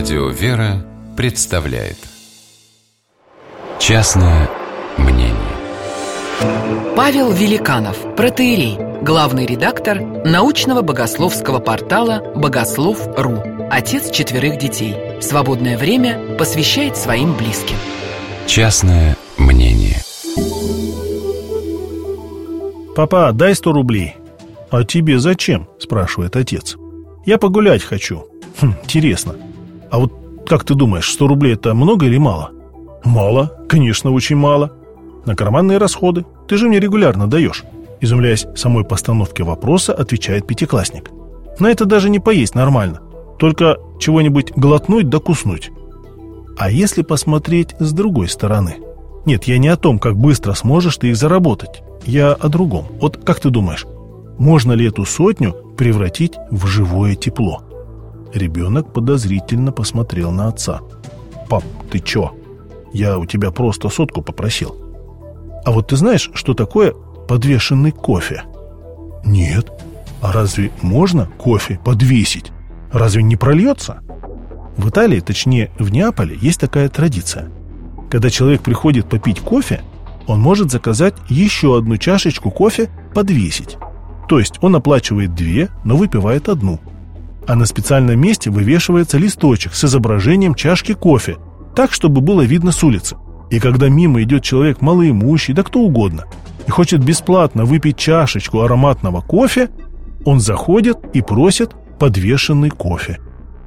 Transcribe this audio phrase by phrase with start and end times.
[0.00, 0.82] Радио «Вера»
[1.14, 1.98] представляет
[3.78, 4.48] Частное
[4.96, 5.34] мнение
[6.96, 14.96] Павел Великанов, протеерей, главный редактор научного богословского портала «Богослов.ру», отец четверых детей.
[15.18, 17.76] В свободное время посвящает своим близким.
[18.46, 19.98] Частное мнение
[22.96, 24.16] «Папа, дай сто рублей».
[24.70, 26.78] «А тебе зачем?»– спрашивает отец.
[27.26, 28.24] «Я погулять хочу».
[28.62, 29.36] Хм, интересно.
[29.90, 30.12] А вот
[30.46, 32.50] как ты думаешь, 100 рублей это много или мало?
[33.04, 34.72] Мало, конечно, очень мало.
[35.26, 36.24] На карманные расходы.
[36.48, 37.64] Ты же мне регулярно даешь.
[38.00, 41.10] Изумляясь самой постановке вопроса, отвечает пятиклассник.
[41.58, 43.00] На это даже не поесть нормально.
[43.38, 45.70] Только чего-нибудь глотнуть да куснуть.
[46.58, 48.76] А если посмотреть с другой стороны?
[49.26, 51.82] Нет, я не о том, как быстро сможешь ты их заработать.
[52.04, 52.86] Я о другом.
[53.00, 53.86] Вот как ты думаешь,
[54.38, 57.62] можно ли эту сотню превратить в живое тепло?
[58.32, 60.80] Ребенок подозрительно посмотрел на отца.
[61.48, 62.32] «Пап, ты чё?
[62.92, 64.76] Я у тебя просто сотку попросил».
[65.64, 66.92] «А вот ты знаешь, что такое
[67.28, 68.44] подвешенный кофе?»
[69.24, 69.70] «Нет.
[70.22, 72.52] А разве можно кофе подвесить?
[72.92, 74.00] Разве не прольется?»
[74.76, 77.50] В Италии, точнее в Неаполе, есть такая традиция.
[78.10, 79.82] Когда человек приходит попить кофе,
[80.26, 83.76] он может заказать еще одну чашечку кофе подвесить.
[84.28, 86.78] То есть он оплачивает две, но выпивает одну–
[87.50, 91.38] а на специальном месте вывешивается листочек с изображением чашки кофе,
[91.74, 93.16] так, чтобы было видно с улицы.
[93.50, 96.26] И когда мимо идет человек малоимущий, да кто угодно,
[96.68, 99.68] и хочет бесплатно выпить чашечку ароматного кофе,
[100.24, 103.18] он заходит и просит подвешенный кофе.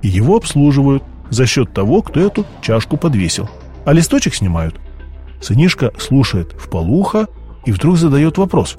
[0.00, 3.50] И его обслуживают за счет того, кто эту чашку подвесил.
[3.84, 4.76] А листочек снимают.
[5.40, 7.26] Сынишка слушает в полухо
[7.66, 8.76] и вдруг задает вопрос.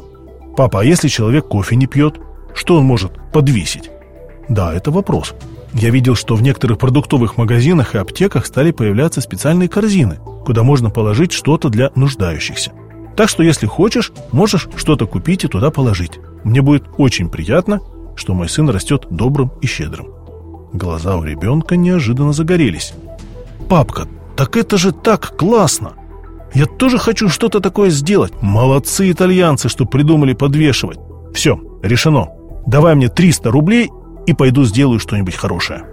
[0.55, 2.21] «Папа, а если человек кофе не пьет,
[2.55, 3.89] что он может подвесить?»
[4.49, 5.33] Да, это вопрос.
[5.73, 10.89] Я видел, что в некоторых продуктовых магазинах и аптеках стали появляться специальные корзины, куда можно
[10.89, 12.71] положить что-то для нуждающихся.
[13.15, 16.19] Так что, если хочешь, можешь что-то купить и туда положить.
[16.43, 17.79] Мне будет очень приятно,
[18.15, 20.07] что мой сын растет добрым и щедрым.
[20.73, 22.93] Глаза у ребенка неожиданно загорелись.
[23.69, 25.93] «Папка, так это же так классно!
[26.53, 28.33] Я тоже хочу что-то такое сделать.
[28.41, 30.99] Молодцы итальянцы, что придумали подвешивать.
[31.33, 32.27] Все, решено.
[32.67, 33.89] Давай мне 300 рублей
[34.25, 35.85] и пойду сделаю что-нибудь хорошее.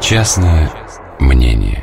[0.00, 0.70] Частное
[1.20, 1.81] мнение